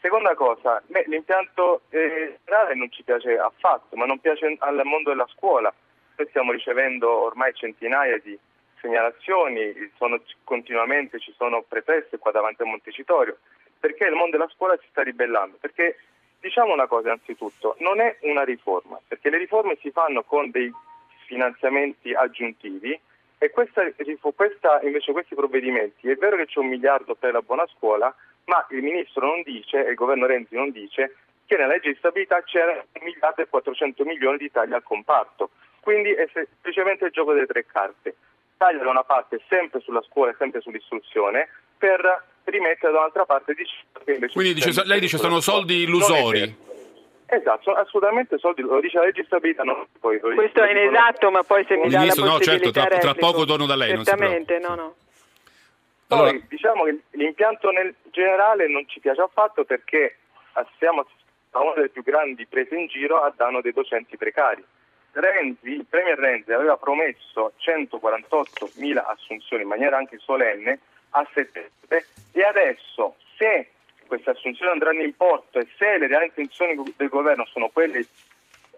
Seconda 0.00 0.34
cosa, 0.34 0.82
beh, 0.84 1.04
l'impianto 1.06 1.82
eh, 1.88 2.38
generale 2.44 2.74
non 2.74 2.90
ci 2.90 3.02
piace 3.04 3.38
affatto, 3.38 3.96
ma 3.96 4.04
non 4.04 4.18
piace 4.18 4.54
al 4.58 4.80
mondo 4.84 5.10
della 5.10 5.26
scuola. 5.28 5.72
Noi 6.16 6.28
stiamo 6.28 6.52
ricevendo 6.52 7.10
ormai 7.10 7.54
centinaia 7.54 8.18
di 8.18 8.38
segnalazioni, 8.80 9.72
sono, 9.96 10.20
continuamente 10.44 11.18
ci 11.18 11.32
sono 11.38 11.62
proteste 11.62 12.18
qua 12.18 12.32
davanti 12.32 12.62
a 12.62 12.66
Montecitorio, 12.66 13.38
perché 13.80 14.04
il 14.04 14.14
mondo 14.14 14.36
della 14.36 14.50
scuola 14.50 14.76
si 14.76 14.86
sta 14.90 15.02
ribellando, 15.02 15.56
perché 15.58 15.96
Diciamo 16.44 16.74
una 16.74 16.86
cosa 16.86 17.10
anzitutto, 17.10 17.74
non 17.78 18.00
è 18.00 18.18
una 18.20 18.44
riforma, 18.44 19.00
perché 19.08 19.30
le 19.30 19.38
riforme 19.38 19.78
si 19.80 19.90
fanno 19.90 20.24
con 20.24 20.50
dei 20.50 20.70
finanziamenti 21.24 22.12
aggiuntivi 22.12 23.00
e 23.38 23.48
questa, 23.48 23.82
questa, 24.34 24.78
invece 24.82 25.12
questi 25.12 25.34
provvedimenti, 25.34 26.10
è 26.10 26.16
vero 26.16 26.36
che 26.36 26.44
c'è 26.44 26.58
un 26.58 26.66
miliardo 26.66 27.14
per 27.14 27.32
la 27.32 27.40
buona 27.40 27.66
scuola, 27.68 28.14
ma 28.44 28.66
il 28.72 28.82
Ministro 28.82 29.24
non 29.24 29.40
dice 29.40 29.86
e 29.86 29.88
il 29.88 29.94
Governo 29.94 30.26
Renzi 30.26 30.54
non 30.54 30.70
dice 30.70 31.16
che 31.46 31.56
nella 31.56 31.72
legge 31.72 31.92
di 31.92 31.96
stabilità 31.96 32.42
c'era 32.42 32.72
un 32.72 33.02
miliardo 33.02 33.40
e 33.40 33.48
400 33.48 34.04
milioni 34.04 34.36
di 34.36 34.50
tagli 34.50 34.74
al 34.74 34.82
comparto. 34.82 35.48
Quindi 35.80 36.12
è 36.12 36.28
semplicemente 36.30 37.06
il 37.06 37.12
gioco 37.12 37.32
delle 37.32 37.46
tre 37.46 37.64
carte. 37.64 38.16
Taglia 38.58 38.82
da 38.82 38.90
una 38.90 39.04
parte 39.04 39.40
sempre 39.48 39.80
sulla 39.80 40.02
scuola 40.02 40.32
e 40.32 40.36
sempre 40.36 40.60
sull'istruzione 40.60 41.48
per 41.78 42.32
rimettere 42.44 42.92
da 42.92 42.98
un'altra 42.98 43.24
parte 43.24 43.54
che 43.54 43.64
invece... 44.12 44.32
Quindi 44.32 44.54
dice, 44.54 44.84
lei 44.84 45.00
dice 45.00 45.18
sono 45.18 45.40
soldi 45.40 45.82
illusori. 45.82 46.62
Esatto, 47.26 47.72
assolutamente 47.72 48.38
soldi, 48.38 48.62
lo 48.62 48.80
dice 48.80 48.98
la 48.98 49.04
legge 49.04 49.22
di 49.22 49.26
stabilità. 49.26 49.62
Non, 49.62 49.86
poi, 49.98 50.20
Questo 50.20 50.62
è 50.62 50.70
inesatto, 50.70 51.30
ma 51.30 51.42
poi 51.42 51.64
se 51.66 51.76
mi 51.76 51.88
dà 51.88 51.98
Ministro, 51.98 52.24
no, 52.24 52.38
certo, 52.38 52.70
tra, 52.70 52.86
tra, 52.86 53.14
poco 53.14 53.44
torno 53.44 53.66
da 53.66 53.74
lei. 53.74 53.96
Certamente, 53.96 54.58
no, 54.58 54.74
no. 54.74 54.94
Allora, 56.08 56.30
poi, 56.30 56.44
diciamo 56.48 56.84
che 56.84 57.00
l'impianto 57.12 57.70
nel 57.70 57.94
generale 58.10 58.68
non 58.68 58.86
ci 58.86 59.00
piace 59.00 59.22
affatto 59.22 59.64
perché 59.64 60.18
siamo 60.78 61.06
a 61.50 61.60
una 61.60 61.74
delle 61.74 61.88
più 61.88 62.02
grandi 62.02 62.46
prese 62.46 62.76
in 62.76 62.86
giro 62.86 63.22
a 63.22 63.32
danno 63.34 63.60
dei 63.60 63.72
docenti 63.72 64.16
precari. 64.16 64.62
Renzi, 65.12 65.70
il 65.70 65.86
Premier 65.88 66.18
Renzi 66.18 66.52
aveva 66.52 66.76
promesso 66.76 67.52
148.000 67.58 69.02
assunzioni 69.06 69.62
in 69.62 69.68
maniera 69.68 69.96
anche 69.96 70.18
solenne 70.18 70.80
a 71.10 71.26
settembre 71.32 72.06
e 72.36 72.42
adesso 72.42 73.14
se 73.38 73.70
queste 74.08 74.30
assunzioni 74.30 74.72
andranno 74.72 75.02
in 75.02 75.16
porto 75.16 75.60
e 75.60 75.68
se 75.78 75.98
le 75.98 76.08
reali 76.08 76.26
intenzioni 76.26 76.74
del 76.96 77.08
governo 77.08 77.46
sono 77.46 77.68
quelle 77.68 78.00
di 78.00 78.08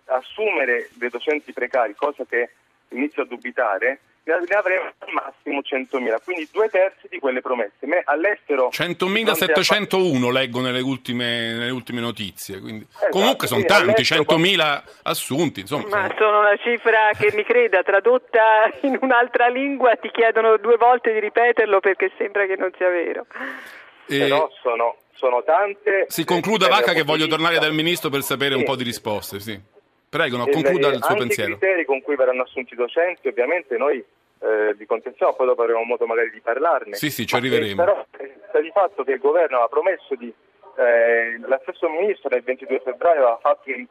assumere 0.05 0.91
dei 0.93 1.09
docenti 1.09 1.53
precari, 1.53 1.95
cosa 1.95 2.25
che 2.27 2.51
inizio 2.97 3.23
a 3.23 3.27
dubitare, 3.27 4.01
ne 4.27 4.57
avremo 4.57 4.93
al 4.99 5.13
massimo 5.13 5.61
100.000, 5.61 6.17
quindi 6.25 6.49
due 6.53 6.69
terzi 6.69 7.07
di 7.09 7.19
quelle 7.19 7.41
promesse. 7.41 7.87
Me 7.87 8.03
all'estero 8.05 8.71
100.701 8.73 10.31
leggo 10.33 10.61
nelle 10.61 10.81
ultime, 10.81 11.53
nelle 11.53 11.71
ultime 11.71 12.01
notizie, 12.01 12.59
quindi... 12.59 12.87
esatto, 12.91 13.11
comunque 13.11 13.47
sono 13.47 13.63
tanti, 13.63 14.03
100.000 14.03 14.83
assunti. 15.05 15.61
Insomma, 15.61 15.87
Ma 15.89 16.15
sono 16.19 16.41
una 16.41 16.57
cifra 16.57 17.11
che 17.17 17.33
mi 17.35 17.45
creda, 17.45 17.83
tradotta 17.83 18.69
in 18.83 18.99
un'altra 19.01 19.47
lingua 19.47 19.95
ti 19.97 20.11
chiedono 20.11 20.57
due 20.57 20.77
volte 20.77 21.13
di 21.13 21.21
ripeterlo 21.21 21.79
perché 21.79 22.11
sembra 22.19 22.47
che 22.47 22.57
non 22.57 22.71
sia 22.77 22.89
vero. 22.89 23.27
E... 24.09 24.19
Però 24.19 24.51
sono, 24.61 24.97
sono 25.15 25.43
tante... 25.45 26.07
Si 26.09 26.25
concluda 26.25 26.67
Vacca 26.69 26.93
che 26.93 27.03
voglio 27.03 27.29
tornare 27.29 27.59
dal 27.59 27.73
Ministro 27.73 28.11
per 28.11 28.23
sapere 28.23 28.55
sì. 28.55 28.59
un 28.59 28.65
po' 28.65 28.77
di 28.77 28.85
risposte, 28.85 29.39
sì. 29.39 29.75
Prego, 30.17 30.37
no, 30.39 30.47
concluda 30.47 30.89
il 30.89 31.03
suo 31.03 31.09
anche 31.09 31.21
pensiero. 31.21 31.53
i 31.53 31.59
criteri 31.59 31.85
con 31.85 32.01
cui 32.01 32.17
verranno 32.17 32.43
assunti 32.43 32.73
i 32.73 32.77
docenti, 32.77 33.29
ovviamente 33.29 33.77
noi 33.77 34.03
eh, 34.41 34.75
vi 34.75 34.87
contestiamo, 34.87 35.35
poi 35.35 35.47
dopo 35.47 35.63
avremo 35.63 35.83
modo 35.83 36.07
magari 36.07 36.31
di 36.31 36.41
parlarne. 36.41 36.95
Sì, 36.95 37.11
sì, 37.11 37.27
ci 37.27 37.35
arriveremo. 37.35 37.85
Però 37.85 38.07
sta 38.49 38.61
di 38.61 38.71
fatto 38.73 39.05
che 39.05 39.13
il 39.13 39.19
governo 39.19 39.61
ha 39.61 39.69
promesso 39.69 40.15
di... 40.15 40.33
Eh, 40.79 41.39
lo 41.39 41.59
stesso 41.63 41.89
ministro 41.89 42.29
nel 42.31 42.43
22 42.43 42.81
febbraio 42.81 43.21
aveva 43.21 43.39
fatto, 43.41 43.71
un, 43.71 43.87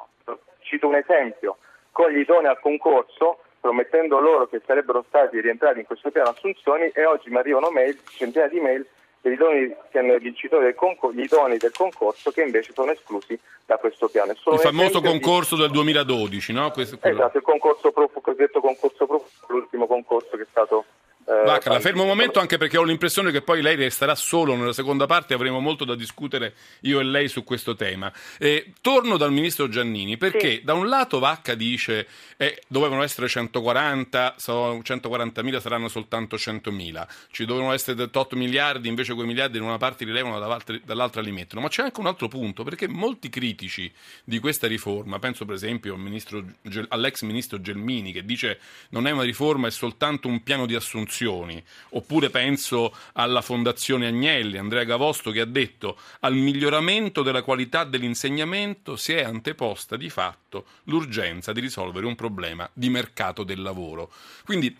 cito 0.61 0.87
un 0.87 0.95
esempio, 0.95 1.57
con 1.91 2.11
gli 2.11 2.19
idonei 2.19 2.49
al 2.49 2.59
concorso, 2.59 3.39
promettendo 3.59 4.19
loro 4.19 4.47
che 4.47 4.61
sarebbero 4.65 5.03
stati 5.07 5.39
rientrati 5.39 5.79
in 5.79 5.85
questo 5.85 6.11
piano 6.11 6.29
assunzioni 6.29 6.89
e 6.93 7.05
oggi 7.05 7.29
mi 7.29 7.37
arrivano 7.37 7.69
mail, 7.69 7.99
centinaia 8.05 8.49
di 8.49 8.59
mail 8.59 8.87
degli 9.25 9.33
idonei, 9.33 9.75
del 9.91 10.75
concorso, 10.75 11.17
gli 11.17 11.23
idonei 11.23 11.57
del 11.57 11.71
concorso 11.71 12.29
che 12.29 12.43
invece 12.43 12.73
sono 12.73 12.91
esclusi 12.91 13.37
da 13.65 13.77
questo 13.77 14.07
piano. 14.07 14.31
Il 14.31 14.59
famoso 14.59 15.01
concorso 15.01 15.55
di... 15.55 15.61
del 15.61 15.71
2012, 15.71 16.53
no? 16.53 16.69
Questo, 16.69 16.99
esatto, 17.01 17.37
il 17.37 17.43
concorso 17.43 17.91
pro, 17.91 18.07
cosiddetto 18.07 18.59
concorso 18.61 19.07
pro, 19.07 19.27
l'ultimo 19.47 19.87
concorso 19.87 20.37
che 20.37 20.43
è 20.43 20.47
stato 20.47 20.85
Vacca, 21.25 21.71
la 21.71 21.79
fermo 21.79 22.03
un 22.03 22.07
momento 22.07 22.39
anche 22.39 22.57
perché 22.57 22.77
ho 22.77 22.83
l'impressione 22.83 23.31
che 23.31 23.41
poi 23.41 23.63
lei 23.63 23.75
resterà 23.75 24.13
solo 24.13 24.55
nella 24.55 24.73
seconda 24.73 25.07
parte 25.07 25.33
e 25.33 25.35
avremo 25.35 25.59
molto 25.59 25.83
da 25.83 25.95
discutere 25.95 26.53
io 26.81 26.99
e 26.99 27.03
lei 27.03 27.27
su 27.29 27.43
questo 27.43 27.75
tema. 27.75 28.13
Eh, 28.37 28.73
torno 28.79 29.17
dal 29.17 29.31
ministro 29.31 29.67
Giannini 29.67 30.17
perché 30.17 30.57
sì. 30.57 30.61
da 30.63 30.75
un 30.75 30.87
lato 30.87 31.17
Vacca 31.17 31.55
dice 31.55 32.07
eh, 32.37 32.61
dovevano 32.67 33.01
essere 33.01 33.27
140, 33.27 34.35
so, 34.37 34.77
140.000 34.77 35.59
saranno 35.59 35.87
soltanto 35.87 36.35
100.000, 36.35 37.07
ci 37.31 37.45
dovevano 37.45 37.73
essere 37.73 38.07
8 38.13 38.35
miliardi, 38.35 38.87
invece 38.87 39.15
quei 39.15 39.25
miliardi 39.25 39.57
in 39.57 39.63
una 39.63 39.77
parte 39.77 40.05
li 40.05 40.11
levano 40.11 40.37
dall'altra 40.37 41.21
li 41.21 41.31
mettono. 41.31 41.61
Ma 41.61 41.69
c'è 41.69 41.81
anche 41.81 41.99
un 41.99 42.05
altro 42.05 42.27
punto 42.27 42.63
perché 42.63 42.87
molti 42.87 43.29
critici 43.29 43.91
di 44.23 44.37
questa 44.37 44.67
riforma, 44.67 45.17
penso 45.17 45.43
per 45.45 45.55
esempio 45.55 45.95
ministro, 45.95 46.45
all'ex 46.89 47.23
ministro 47.23 47.59
Gelmini 47.59 48.11
che 48.11 48.23
dice 48.23 48.59
non 48.89 49.07
è 49.07 49.11
una 49.11 49.23
riforma, 49.23 49.65
è 49.65 49.71
soltanto 49.71 50.27
un 50.27 50.43
piano 50.43 50.67
di 50.67 50.75
assunzione 50.75 51.13
istituzioni. 51.15 51.63
Oppure 51.89 52.29
penso 52.29 52.93
alla 53.13 53.41
Fondazione 53.41 54.07
Agnelli, 54.07 54.57
Andrea 54.57 54.83
Gavosto, 54.83 55.31
che 55.31 55.39
ha 55.39 55.45
detto 55.45 55.97
al 56.21 56.35
miglioramento 56.35 57.23
della 57.23 57.41
qualità 57.41 57.85
dell'insegnamento 57.85 58.97
si 58.97 59.13
è 59.13 59.23
anteposta 59.23 59.95
di 59.95 60.09
fatto 60.09 60.65
l'urgenza 60.85 61.53
di 61.53 61.61
risolvere 61.61 62.05
un 62.05 62.15
problema 62.15 62.69
di 62.73 62.89
mercato 62.89 63.43
del 63.43 63.61
lavoro. 63.61 64.11
Quindi 64.43 64.75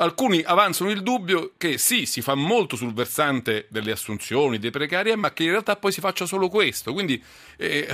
Alcuni 0.00 0.40
avanzano 0.46 0.90
il 0.90 1.02
dubbio 1.02 1.54
che 1.58 1.76
sì, 1.76 2.06
si 2.06 2.22
fa 2.22 2.36
molto 2.36 2.76
sul 2.76 2.94
versante 2.94 3.66
delle 3.68 3.90
assunzioni, 3.90 4.58
dei 4.58 4.70
precari, 4.70 5.16
ma 5.16 5.32
che 5.32 5.42
in 5.42 5.50
realtà 5.50 5.74
poi 5.74 5.90
si 5.90 6.00
faccia 6.00 6.24
solo 6.24 6.48
questo. 6.48 6.92
Quindi 6.92 7.20
eh, 7.56 7.84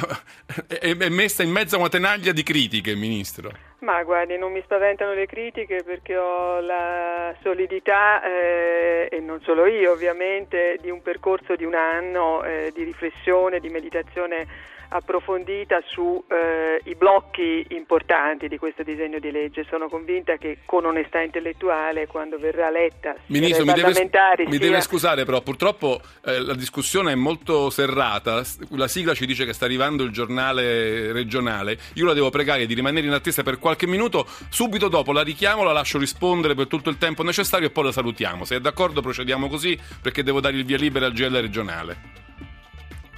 è, 0.68 0.94
è 0.94 1.08
messa 1.08 1.42
in 1.42 1.50
mezzo 1.50 1.76
a 1.76 1.78
una 1.78 1.88
tenaglia 1.88 2.32
di 2.32 2.42
critiche, 2.42 2.94
Ministro. 2.94 3.50
Ma 3.78 4.02
guardi, 4.02 4.36
non 4.36 4.52
mi 4.52 4.60
spaventano 4.62 5.14
le 5.14 5.24
critiche 5.24 5.82
perché 5.82 6.14
ho 6.14 6.60
la 6.60 7.34
solidità, 7.42 8.22
eh, 8.22 9.08
e 9.10 9.20
non 9.20 9.40
solo 9.42 9.64
io 9.64 9.92
ovviamente, 9.92 10.78
di 10.82 10.90
un 10.90 11.00
percorso 11.00 11.56
di 11.56 11.64
un 11.64 11.74
anno 11.74 12.44
eh, 12.44 12.70
di 12.74 12.84
riflessione, 12.84 13.60
di 13.60 13.70
meditazione 13.70 14.46
approfondita 14.94 15.82
sui 15.86 16.22
eh, 16.28 16.94
blocchi 16.94 17.66
importanti 17.70 18.46
di 18.48 18.58
questo 18.58 18.82
disegno 18.82 19.18
di 19.18 19.30
legge. 19.30 19.66
Sono 19.68 19.88
convinta 19.88 20.36
che 20.36 20.58
con 20.64 20.84
onestà 20.84 21.20
intellettuale, 21.20 22.06
quando 22.06 22.38
verrà 22.38 22.70
letta, 22.70 23.16
Ministro, 23.26 23.64
mi 23.64 23.72
deve, 23.72 23.88
mi 23.88 24.50
sia... 24.50 24.58
deve, 24.58 24.80
scusare, 24.80 25.24
però 25.24 25.40
purtroppo 25.40 26.00
eh, 26.24 26.40
la 26.40 26.54
discussione 26.54 27.12
è 27.12 27.16
molto 27.16 27.70
serrata. 27.70 28.42
La 28.70 28.88
sigla 28.88 29.14
ci 29.14 29.26
dice 29.26 29.44
che 29.44 29.52
sta 29.52 29.64
arrivando 29.64 30.04
il 30.04 30.12
giornale 30.12 31.10
regionale. 31.12 31.76
Io 31.94 32.06
la 32.06 32.14
devo 32.14 32.30
pregare 32.30 32.66
di 32.66 32.74
rimanere 32.74 33.06
in 33.06 33.12
attesa 33.12 33.42
per 33.42 33.58
qualche 33.58 33.86
minuto. 33.86 34.26
Subito 34.48 34.88
dopo 34.88 35.12
la 35.12 35.22
richiamo, 35.22 35.64
la 35.64 35.72
lascio 35.72 35.98
rispondere 35.98 36.54
per 36.54 36.68
tutto 36.68 36.88
il 36.88 36.98
tempo 36.98 37.24
necessario 37.24 37.66
e 37.66 37.70
poi 37.70 37.84
la 37.84 37.92
salutiamo. 37.92 38.44
Se 38.44 38.56
è 38.56 38.60
d'accordo, 38.60 39.00
procediamo 39.00 39.48
così 39.48 39.76
perché 40.00 40.22
devo 40.22 40.40
dare 40.40 40.56
il 40.56 40.64
via 40.64 40.76
libera 40.76 41.06
al 41.06 41.12
GL 41.12 41.40
regionale 41.40 42.22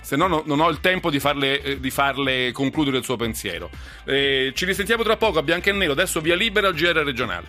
se 0.06 0.14
no, 0.14 0.28
no 0.28 0.44
non 0.46 0.60
ho 0.60 0.68
il 0.68 0.78
tempo 0.78 1.10
di 1.10 1.18
farle, 1.18 1.60
eh, 1.60 1.80
di 1.80 1.90
farle 1.90 2.52
concludere 2.52 2.98
il 2.98 3.02
suo 3.02 3.16
pensiero. 3.16 3.68
Eh, 4.04 4.52
ci 4.54 4.64
risentiamo 4.64 5.02
tra 5.02 5.16
poco 5.16 5.40
a 5.40 5.42
bianco 5.42 5.68
e 5.68 5.72
nero, 5.72 5.90
adesso 5.90 6.20
via 6.20 6.36
libera 6.36 6.68
al 6.68 6.74
GR 6.74 7.02
regionale. 7.02 7.46